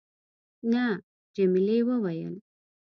نه. 0.71 0.85
جميلې 1.35 1.77
وويل:. 1.87 2.35